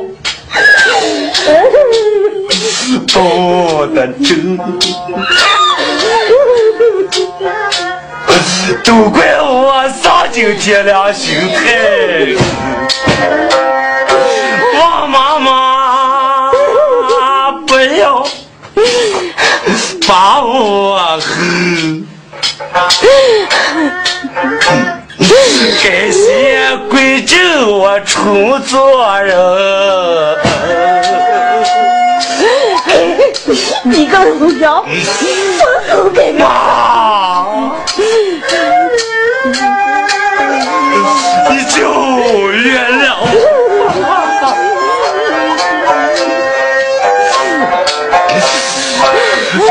[3.21, 4.57] 哦的真，
[8.85, 12.35] 都怪我丧尽天良心态，
[14.81, 16.51] 王妈妈
[17.67, 18.27] 不要。
[20.09, 22.07] 把我恨，
[25.83, 27.37] 感谢贵州
[27.69, 29.37] 我出做人。
[33.85, 34.85] 你个老妖，
[35.61, 36.45] 我都给妈，
[41.51, 41.79] 你就
[42.51, 42.67] 原
[42.99, 43.23] 谅我。
[49.59, 49.63] 我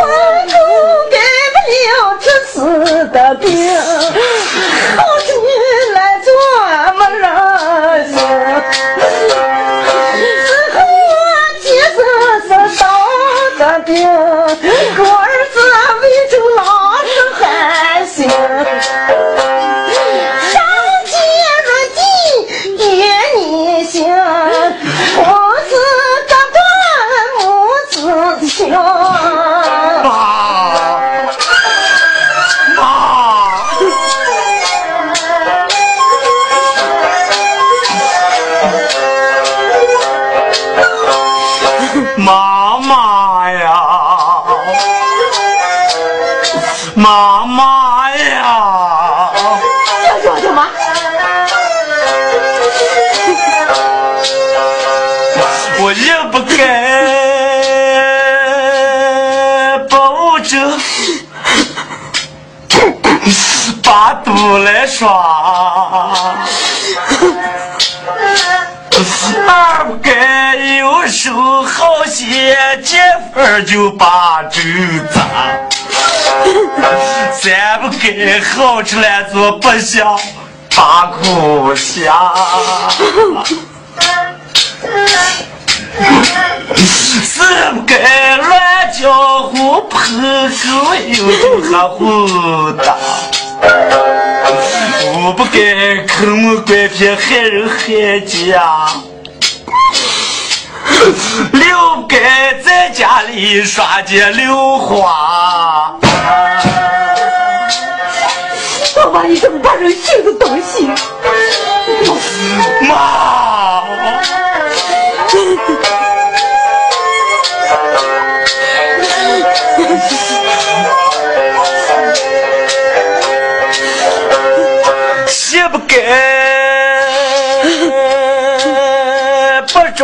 [0.48, 0.56] 都
[1.12, 1.14] 改
[1.54, 1.86] 不了
[2.22, 2.54] 这次
[3.10, 3.50] 的病，
[8.72, 8.78] 心。
[10.46, 10.76] 之后
[11.10, 11.14] 我
[11.62, 11.98] 其实
[12.42, 12.82] 是当
[13.58, 15.56] 的兵，我儿子
[16.02, 16.60] 为州老
[17.06, 17.44] 是寒
[18.08, 18.18] 心。
[20.52, 20.54] 上
[21.06, 21.14] 街
[21.66, 22.00] 入地
[22.78, 22.84] 与
[23.38, 23.40] 你
[23.84, 23.96] 行，
[25.16, 25.18] 父
[25.70, 25.72] 子
[26.28, 26.58] 隔断
[27.40, 27.44] 母
[27.90, 27.94] 子
[28.48, 28.54] 情。
[64.56, 66.24] 把肚来耍。
[69.48, 71.34] 二不该有手
[71.64, 73.02] 好些见
[73.34, 74.62] 分就把酒
[75.14, 75.28] 砸，
[77.38, 80.18] 三不该好吃来做不想
[80.74, 82.32] 把苦下，
[87.24, 92.96] 四不该乱叫呼破口又就还胡打。
[95.18, 98.88] 我不该坑蒙拐骗害人害家，
[101.52, 105.98] 六不该在家里耍街溜花。
[108.98, 110.88] 老妈，你这么把人性的东西！
[112.88, 113.84] 妈！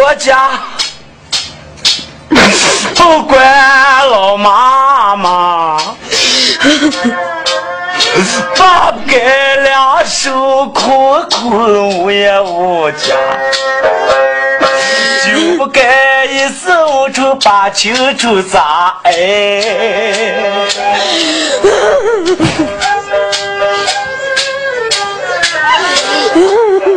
[0.02, 0.50] 不着家，
[2.96, 3.40] 不管
[4.10, 5.78] 老妈妈，
[8.58, 13.16] 爸不该两手空空无业无家，
[15.24, 18.98] 就不该一时无处把青春砸。
[19.04, 19.14] 哎。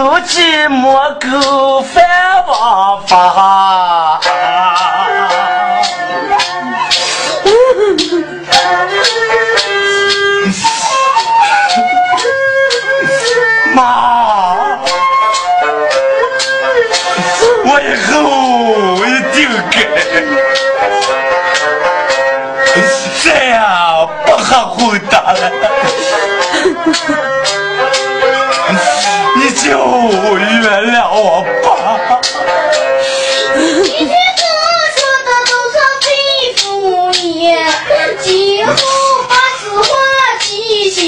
[0.00, 2.02] 偷鸡摸狗犯
[2.46, 4.18] 王法。
[13.74, 14.78] 妈，
[17.66, 19.38] 我以后一定
[19.70, 19.76] 改
[23.22, 25.40] 这样不喝混蛋了。
[29.70, 29.76] 就
[30.36, 32.20] 原谅我吧。
[33.54, 34.42] 今天哥
[34.96, 36.10] 说的都常对
[36.56, 36.60] 付
[37.12, 37.54] 你，
[38.20, 38.26] 今
[38.66, 38.72] 后
[39.28, 39.88] 把此话
[40.40, 40.98] 记心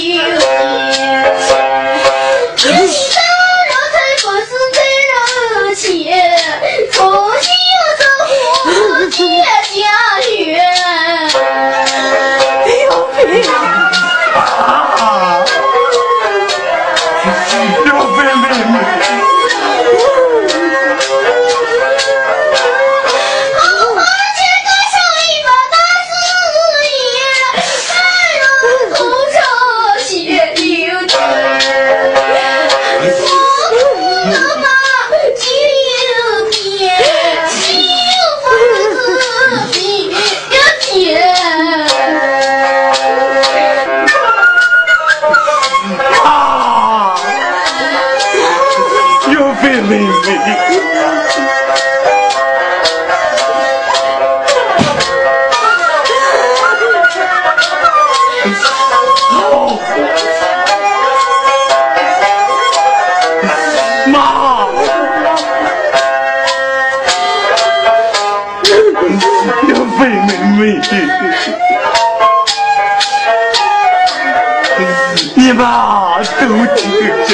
[76.53, 76.93] 都听
[77.27, 77.33] 着，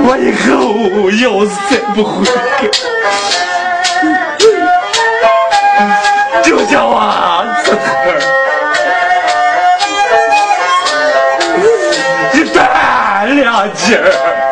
[0.00, 0.46] 我以后
[1.10, 2.24] 要是再不悔
[2.60, 2.70] 改，
[6.40, 6.94] 就叫我
[7.64, 7.76] 这儿
[12.32, 12.56] 一断
[13.34, 13.44] 两
[13.74, 14.47] 截儿。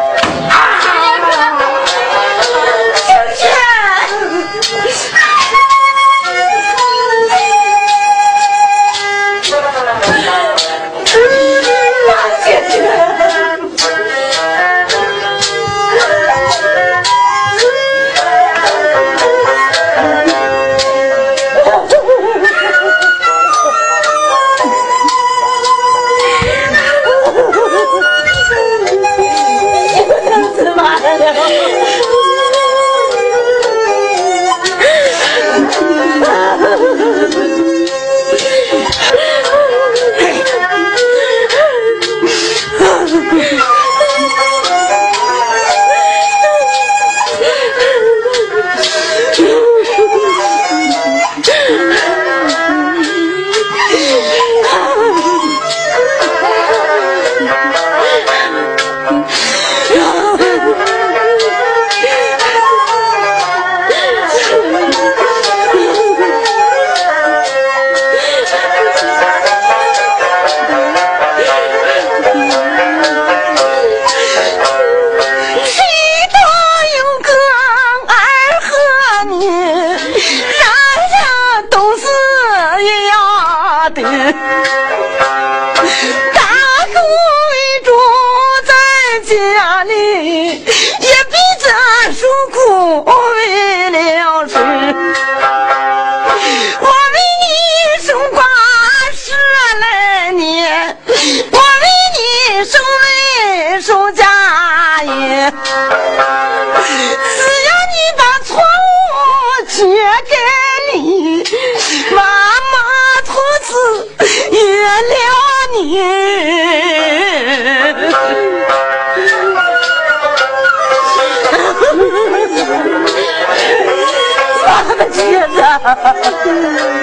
[125.78, 126.95] 哈哈哈哈哈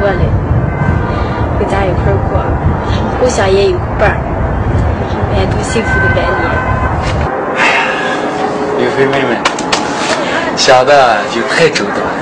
[0.00, 0.16] 过来，
[1.58, 2.42] 回家一块过，
[3.20, 4.16] 互相也有伴儿，
[5.30, 6.48] 美幸福的晚年。
[8.78, 9.36] 刘飞妹妹，
[10.56, 12.19] 想的就太周到了。